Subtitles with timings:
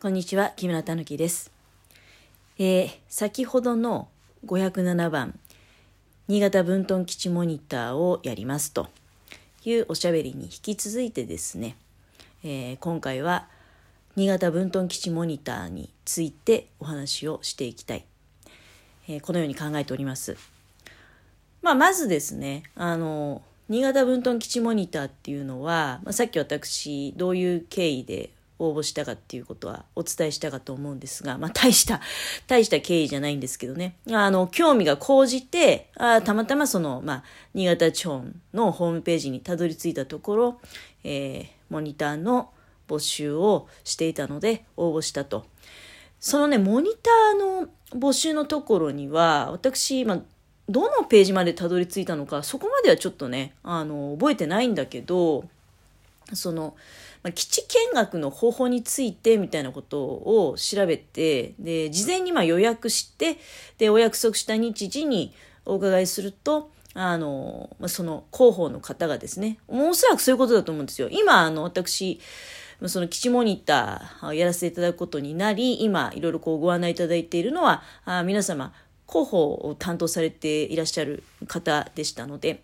[0.00, 1.50] こんにちは、木村たぬきです。
[2.56, 4.06] えー先ほどの
[4.46, 5.36] 507番、
[6.28, 8.86] 新潟分屯基地モニターをやりますと
[9.64, 11.76] いうおしゃべりに引き続いてですね、
[12.44, 13.48] えー今回は
[14.14, 18.04] 新潟分屯基地モニターについてお話をしていきたい。
[19.08, 20.36] えーこのように考えております。
[21.60, 32.00] まあ、まずですね、あの、新潟分屯基地モニターっていうのは、まあ、さっき私、どういう経緯で応募したかっていうことはお伝えしたかと思うんですが、まあ、大した、
[32.46, 33.94] 大した経緯じゃないんですけどね。
[34.10, 40.60] あの、興味が高じて、あたまたまその、まあ、新潟地方のホームページにたどり着いたところ、
[41.04, 42.50] えーモニターの
[42.88, 45.46] 募集をしていたので応募したと。
[46.20, 50.20] そのね、モニターの募集のところには、私、まあ、
[50.68, 55.44] どのページまでたどり着いたのか、そこまではちょっとね、あの、覚えてないんだけど、
[56.34, 56.74] その、
[57.22, 63.38] まあ、基地見学の方法についてみたいなことを調べて、で、事前にまあ予約して、
[63.78, 71.08] で、お約束した日時にお伺いすると、あの、まあ、その広報の方がですね、もうおそらくそういうことだと思うんですよ。
[71.10, 72.20] 今、あの、私、
[72.86, 78.72] その基地モニターをやらせていただくことになり、今、いろいろこうご案内いただいているのは、あ皆様、
[79.08, 82.62] 広報を担当されていらっしゃる方でしたので、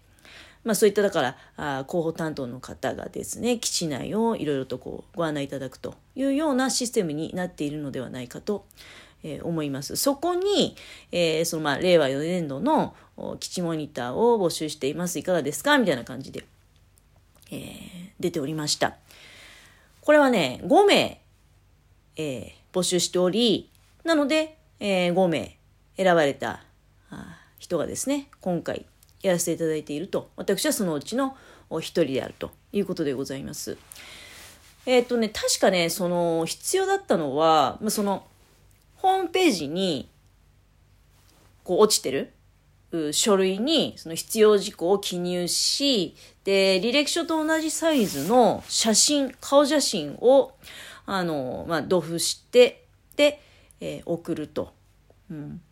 [0.65, 8.65] まあそういっただから、あ広報担当の方がですね、基地内をいろいろとこうご案内いただくというようなシステムになっているのではないかと、
[9.23, 9.97] えー思います。
[9.97, 10.77] そこに、
[11.13, 12.95] えーそのまあ令和4年度の
[13.41, 15.19] 基地モニターを募集しています。
[15.19, 15.77] いかがですか？
[15.79, 16.45] みたいな感じで、
[17.51, 18.97] えー出ておりました。
[20.01, 21.21] これはね、5名、
[22.17, 23.71] え募集しており、
[24.05, 25.59] なので、え5名
[25.97, 26.63] 選ばれた
[27.59, 28.87] 人がですね、今回
[29.25, 31.35] やらせていただいていると、私はそのうちの
[31.71, 33.79] お一人であるということでございます。
[34.85, 38.27] えっ、とね、確かね、その必要だったのは、まその、
[38.97, 40.11] ホームページに、
[41.63, 42.35] こう落ちてる
[43.13, 46.15] 書類にその必要事項を記入し、
[46.45, 50.53] で、履歴書と同じサイズの写真、顔写真を、
[51.07, 52.85] あの、まあ、同封して、
[53.17, 53.41] で、
[53.81, 54.75] えー送ると。
[55.31, 55.63] うん。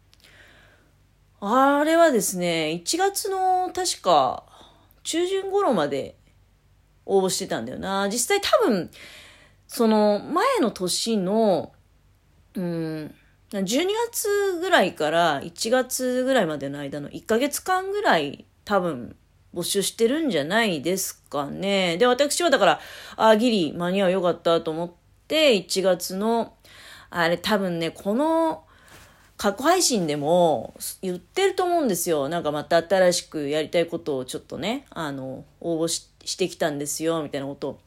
[1.45, 4.45] あれはですね、1月の確か
[5.03, 6.17] 中旬頃まで
[7.05, 8.09] 応募してたんだよな。
[8.09, 8.89] 実際多分、
[9.67, 11.73] その前の年の、
[12.55, 13.15] うん、
[13.51, 19.17] 12月ぐらいから1月ぐらいまでの間の1ヶ月間ぐらい多分
[19.53, 21.97] 募集してるんじゃないですかね。
[21.97, 22.81] で、私はだから、
[23.17, 24.93] あ、ギリ間に合うよかったと思っ
[25.27, 26.55] て1月の、
[27.11, 28.65] あれ多分ね、この
[29.43, 30.73] 過去配信でも
[31.03, 32.29] 言ってると思うんですよ。
[32.29, 37.79] なんかまた新しくやりたいことをちょっとね、あの、応募してきたんですよ、みたいなことを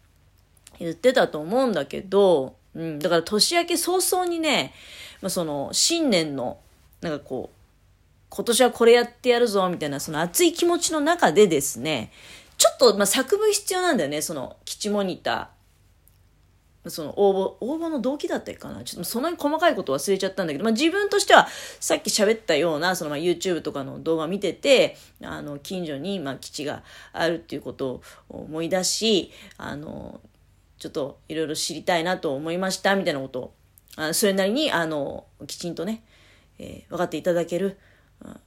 [0.79, 4.73] 言ってたと思うんだけど、うん、だから年明け早々にね、
[5.21, 6.57] まあ、その新年の、
[6.99, 7.55] なんかこう、
[8.27, 12.11] 今年はこれやってやるぞ、みたいなその熱い気持ちの中でですね、
[12.57, 15.54] ちょっと、ま、作文必要なんだよね、その基地モニター。
[16.89, 18.83] その応募、応募の動機だったかな？
[18.83, 21.47] ちょっとそんなに細かいこと忘れちゃったんだけど、まあ、自分としては
[21.79, 30.19] さっき喋ったような、そのまあ YouTube とかの動画見てて、あの、近所にまあ基地があるっていうことを思い出し、あの、
[30.77, 33.53] ちょっといろいろ知りたいなと思いました、みたいなことを、
[33.95, 36.03] あそれなりに、あの、きちんとね、
[36.59, 37.77] えー分かっていただける、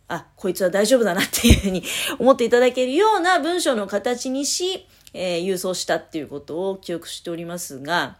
[0.08, 1.82] あ、こいつは大丈夫だなっていうふうに
[2.18, 8.18] 思っていただけるような文章の形にし、えー郵送したっていうことを記憶しておりますが、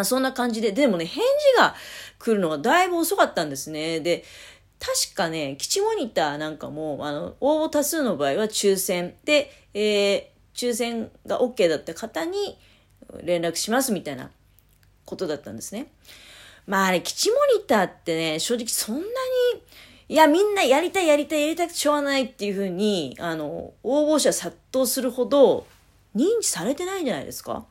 [0.00, 1.22] あそんな感じで、でもね、返
[1.56, 1.74] 事が
[2.18, 4.00] 来るのがだいぶ遅かったんですね。
[4.00, 4.24] で、
[4.78, 12.58] 確かね、基地モニターなんかも、あの、応募多数の場合は抽選で、えー抽選が OK だった方に
[13.22, 14.30] 連絡しますみたいな
[15.04, 15.86] ことだったんですね。
[16.66, 19.06] まああれ、基地モニターってね、正直そんなに、
[20.08, 25.66] いや、みんなやりたいやりたいやりたくてしょうがないっていうふうに、あの、応募者殺到するほど
[26.14, 27.64] 認知されてないじゃないですか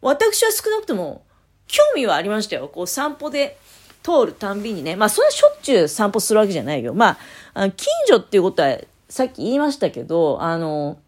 [0.00, 1.22] 私は少なくとも
[1.66, 2.68] 興味はありましたよ。
[2.68, 3.58] こう散歩で
[4.02, 4.96] 通るたんびにね。
[4.96, 6.94] まあそんなしょっちゅう散歩するわけじゃないよ。
[6.94, 7.18] ま
[7.54, 8.78] あ、近所っていうことは
[9.08, 10.98] さっき言いましたけど、あの、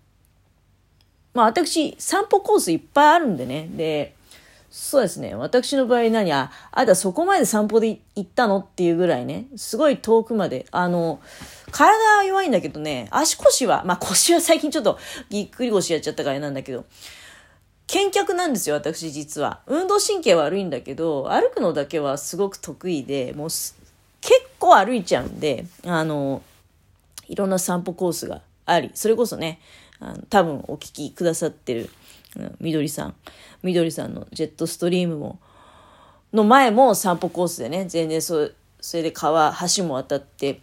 [1.35, 3.69] まあ私散歩コースいっぱいあるんでね。
[3.71, 4.15] で、
[4.71, 5.35] そうですね。
[5.35, 11.21] 私の場合何あ、あなたそこまで散歩で行ったのっていうぐらいね、すごい遠くまで、あの、
[11.71, 14.99] 体は弱いんだけどね、足腰は、まあ腰は最近ちょっと
[15.31, 16.85] ぎっくり腰やっちゃったからなんだけど、
[17.88, 19.61] 健脚なんですよ、私実は。
[19.67, 23.75] 運動神経悪いんだけど、歩くのだけはすごく得意で、もう結
[24.58, 26.43] 構歩いちゃうんで、あの、
[27.29, 29.58] いろんな散歩コースがあり、それこそね、
[30.00, 31.88] あの多分お聞きくださってる、
[32.37, 33.14] うんみどりさん、
[33.62, 35.38] みどりさんのジェットストリームも、
[36.35, 38.50] の前も散歩コースでね、全然そ
[38.82, 40.61] それで川、橋も渡って、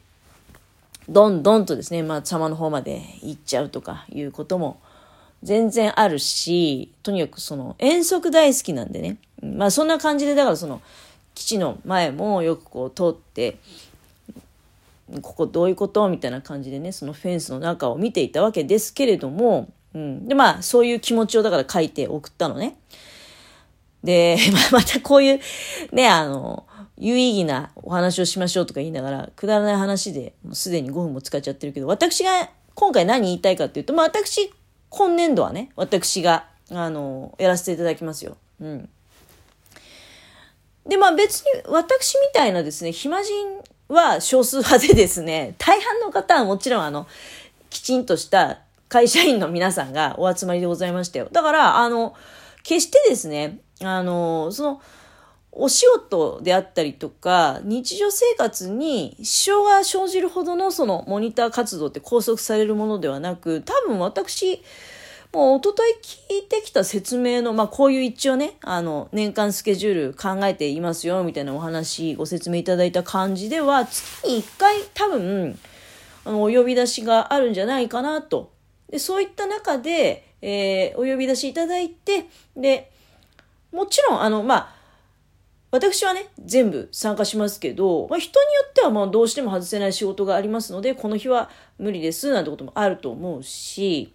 [1.09, 4.79] どんどんとですね、まあ、様の方まで行っちゃうとかいうことも
[5.45, 10.81] 全然あるし、とにかくその遠足大好きなんでね、まあそんな感じで、だからその
[11.35, 13.59] 基地の前もよくこう通って、
[15.21, 20.27] ここどういうことみたいな感じでね、そのフェンスの中を見ていたわけですけれども、うん。
[20.27, 22.75] で、まあ、そういう気持ちをだから書いて送ったのね。
[24.03, 24.37] で、
[24.71, 25.39] またこういう、
[25.91, 26.65] ね、あの、
[26.97, 34.51] 有意義なお話をしましょうとか言いながら、くだらない話で、もうすでに5分も使っちゃってるけど、私が今回何言いたいかっていうと、まあ私、
[34.89, 38.37] 今年度はね、私が、あの、やらせていただきますよ。
[38.61, 38.89] うん。
[40.87, 47.07] で、まあ別に私みたいなですね、暇人は少数派でですね、 大半の方はもちろんあの、
[47.69, 51.27] きちんとした会社員の皆さんがお集まりでございましたよ。
[51.31, 52.15] だから、あの、
[52.63, 54.81] 決してですね、あの、その、
[55.57, 64.61] お仕事であったりとか、日常生活に支障が生じるほどのそのモニター活動って拘束されるものではなく、多分私、
[65.31, 75.57] もう一昨日聞いてきた説明の、まあこういう一応ね、あの、年間スケジュール考えていますよ、みたいなお話、ご説明いただいた感じでは、月に一回多分、
[76.25, 78.51] あの、お呼び出しがあるんじゃないかなと。
[78.89, 82.27] で、そういった中で、えー、お呼び出しいただいて、
[82.57, 82.91] で、
[83.71, 84.74] もちろん、あの、まあ、
[85.75, 94.13] 私はね、全部参加しますけど、まあ、人によってはまあどうしても外せない仕事がありますので、この日は無理です、なんてこともあると思うし、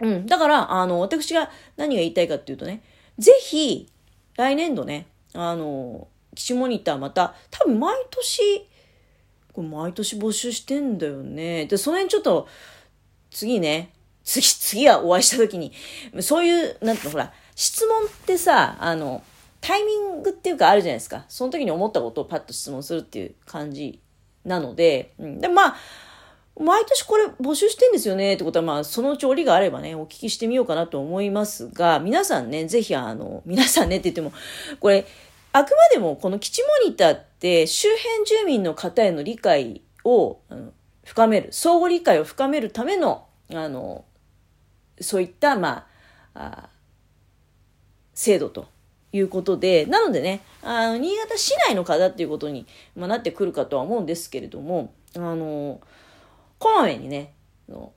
[0.00, 0.26] うん。
[0.26, 2.82] だから、あの、私が何が言いたいかっていうとね、
[3.18, 3.88] ぜひ、
[4.36, 8.68] 来年度ね、あの、基地モニターまた、多分毎年、
[9.54, 11.64] これ毎年募集してんだよね。
[11.64, 12.46] で、その辺ちょっと、
[13.30, 13.90] 次ね、
[14.22, 15.72] 次、次はお会いした時に、
[16.20, 19.22] そういう、なんていうの、ほら、質問ってさ、あの、
[19.64, 21.24] タイミングっていうかあるじゃないですか。
[21.26, 23.98] その時に思ったことをパッと質問するっていう感じ
[24.44, 25.76] なので、うん、で、まあ、
[26.60, 28.34] 毎年これ募集してんですよね。
[28.34, 34.34] ってことは、まあ、そのうち折があればね、お聞きしてみようかなと思いますが、皆さんね、ぜひあの、皆さんねって言っても、
[34.80, 35.06] これ、
[35.52, 40.40] あくまでもこの基地モニターって周辺住民の方への理解を
[41.04, 44.04] 深める、相互理解を深めるための、あの、
[45.00, 45.86] そういった、ま
[46.34, 46.68] あ、あ
[48.12, 48.73] 制度と
[49.14, 52.66] いうことで、なのでね、あの、新潟市内の方っていうことに、
[52.96, 55.80] まあ、なってくるかとは思うんですけれども、あの、
[56.58, 57.32] こまめにね、
[57.68, 57.92] ホ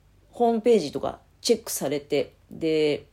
[0.50, 3.06] ームページとかチェックされて、で、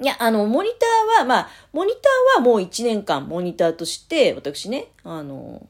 [0.00, 5.66] いや、あの、モニターは、まあ、モニターはもう1年間モニターとして、私ね、あの、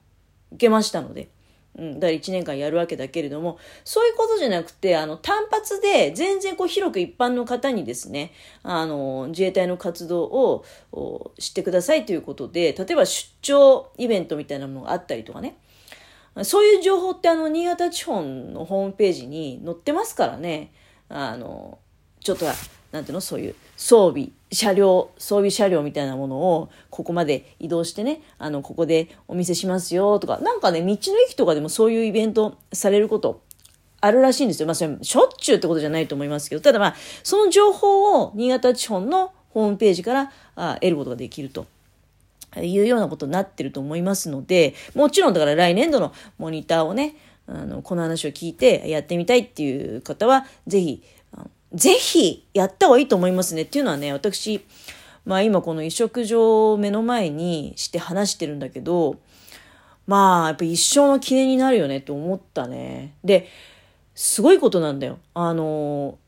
[0.53, 1.29] 受けましたので、
[1.79, 8.33] うん、だから1年間やるわけだけれども、そういうことじゃなくて、あの、単発で全然こう広く一般の方にですね、
[8.65, 10.65] あの、自衛隊の活動を
[11.39, 15.57] 知ってくださいということで、例えば出張イベントみたいなものがあったりとかね、
[16.43, 20.73] そういう情報ってあの、新潟地方のホームページに載ってますからね、
[21.09, 21.79] あの、
[22.21, 22.45] ちょっと、
[22.91, 30.97] なんていうの、そういう装備、車両、装備車両みたいなものを、ここまで移動してね、あの、ここでお見せしますよとか、なんかね、道の
[31.27, 33.41] 駅とかでもそういうイベントされること
[34.01, 34.67] あるらしいんですよ。
[34.67, 41.67] まあ、それ、しょっちゅうってことじゃないと思いますけど、ただまあ、その情報を新潟地方のホームページからあ得ることができると。
[42.57, 47.15] いうようなことになってると思いますので、もちろんだから来年度のモニターをね、
[47.47, 51.03] あの、この話を聞いてやってみたいっていう方は、ぜひ、
[51.75, 53.63] ぜひやった方がいいと思いますね。
[53.63, 54.65] っていうのはね、私、
[55.25, 59.17] まあ今この移植場を目の前にして話してるんだけど、
[60.07, 63.15] まあやっぱ一生の記念になるよねって思ったね。
[63.23, 63.49] で、
[64.15, 65.19] すごいことなんだよ。
[65.35, 66.19] あの、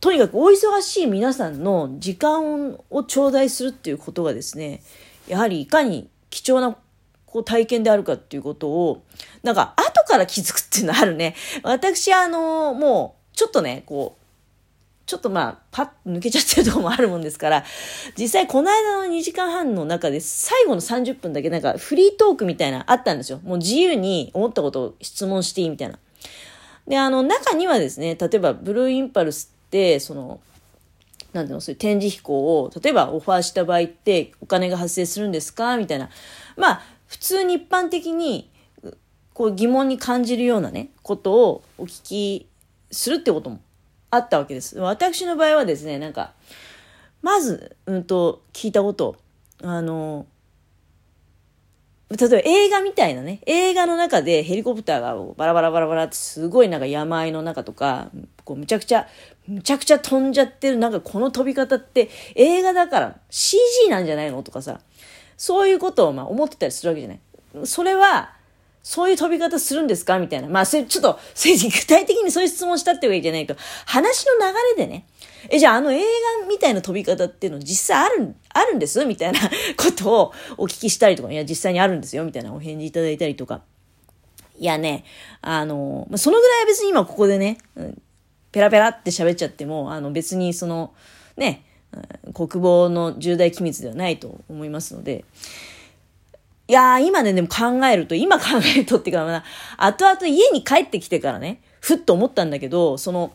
[0.00, 4.82] とにかくお忙しい皆さんの時間を頂戴するっていうことがですね、
[5.28, 6.76] やはりいかに貴重な
[7.26, 9.02] こう体験であるかっていうことを、
[9.42, 11.34] なんか後から気づくっていうのはあるね。
[11.62, 14.25] 私、あの、もう、ちょっとね、こう、
[15.06, 17.64] ちょっとまあ、パッと抜けちゃってるとこもあるもんですから、
[18.18, 23.40] 実際この間の2時間半の中で最後の30分だけなんかフリートークみたいなあったんですよ。
[23.44, 25.98] もう自由に思ったことを質問していいみたいな。
[26.88, 30.40] で、あの、中にはですね、例えばブルーインパルスって、その、
[31.32, 35.76] なんていうの、そういう展示飛行を、例えばオファーした場合ってお金が発生するんですか？
[35.76, 36.10] みたいな。
[36.56, 38.50] まあ、普通に一般的に、
[39.34, 42.48] こう疑問に感じるようなね、ことをお聞き
[42.90, 43.60] するってことも
[44.10, 44.78] あったわけです。
[44.78, 46.32] 私の場合はですね、なんか、
[47.22, 49.16] まず、うんと、聞いたこと、
[49.62, 50.26] あの、
[52.08, 58.10] 例えば映画みたいなね、映画の中でヘリコプターがバラバラバラバラってすごいなんか山あいの中とか、
[58.44, 59.08] こうむちゃくちゃ、
[59.48, 64.80] むちゃくちゃ飛んじゃってる、なんかこの飛び方って映画だから CG なんじゃないのとかさ、
[65.36, 67.20] そういうことをまあ思ってたりするわけじゃない。
[67.66, 68.35] それは、
[68.88, 70.20] そういう飛び方するんですか？
[70.20, 70.46] みたいな。
[70.46, 75.06] まあ、それ、ちょっと、具体的にそういう質問したってわけじゃないと、話の流れでね、
[75.50, 75.98] え、じゃああの映
[76.40, 79.04] 画みたいな飛び方っていうの実際ある、あるんです？
[79.04, 79.40] みたいな
[79.76, 82.22] ことをお聞きしたりとか、いや、実際にあるんですよ。
[82.24, 83.62] みたいなお返事いただいたりとか。
[84.56, 85.04] いやね、
[85.42, 87.58] あの、そのぐらいは別に今ここでね、
[88.52, 90.94] ペラペラって喋っちゃっても、あの別にその、
[91.36, 91.64] ね、
[92.34, 95.24] 国防の重大機密ではないと思いますので、
[96.68, 98.44] いやー、今ね、でも考えると、今考
[98.76, 99.44] えるとっていうか、ま
[99.76, 103.32] あ、後々家に帰ってきてからね、ふっと思ったんだけど、その、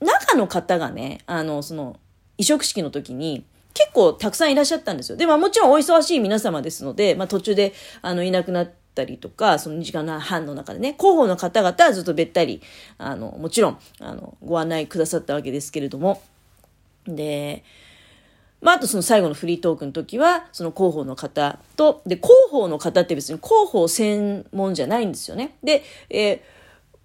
[0.00, 2.00] 中の方がね、あの、その、
[2.38, 5.16] 移植式の時に、結構たくさんいらっしゃったんですよ。
[5.16, 7.72] で、まあもちろんお忙しい皆様ですので、まあ途中で、
[8.02, 12.60] あの、いなくなったりとか、その2時間半の中でね、広報の方々はずっとべったり、
[12.98, 16.20] あの、もちろん、あの、ご案内くださったわけですけれども、
[17.06, 17.64] で、
[18.62, 25.56] まあ、あとその最後のフリートークの時は、その広報の方と、で、広報の方って別に広報専門じゃないんですよね。
[25.64, 26.40] で、えー、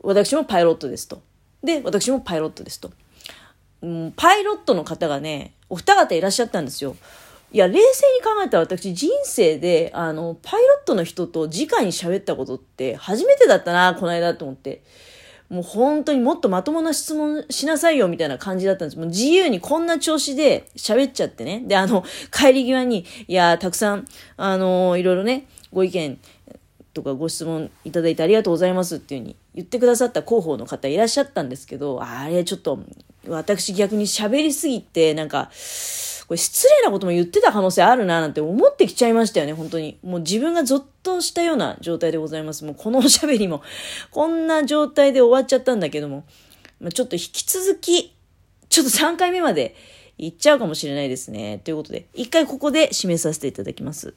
[0.02, 1.22] 私もパイロットですと。
[1.64, 2.92] で、私もパイロットですと。
[3.82, 6.96] うん、パイロットの方がね、お二方いらっしゃったんですよ。
[7.52, 14.84] いや、冷静に考えたら私人生で、あの、パイロットの人と直に喋ったことって初めてだったな、この間と思って。
[15.50, 18.98] もう本当にもっとまともな質問しなさいよみたいな感じだったんです。
[18.98, 21.64] もう自由にこんな調子で喋っちゃってね。
[21.66, 26.20] で、あの、帰り際に、いや、たくさん、あの、いろいろね、ご意見
[26.94, 32.80] とかご質問いただいてありがとうございますっていうふうに言ってくださった広報の方いらっしゃったんですけど、あれちょっと、
[33.30, 35.52] 私逆に喋りすぎて、なんか、
[36.28, 39.98] これ失礼なことも言ってた可能性あるななんて思ってきちゃいましたよね、本当に。
[40.04, 42.66] もう自分がゾッとしたような状態でございます。
[42.66, 43.62] もうこのおしゃべりも、
[44.12, 46.26] こんな状態で終わっちゃったんだけども、
[46.82, 48.14] まあ、ちょっと引き続き、
[48.68, 49.76] ちょっと3回目まで
[50.18, 51.62] 行っちゃうかもしれないですね。
[51.64, 54.14] ということで、一回ここで締めさせていただきます。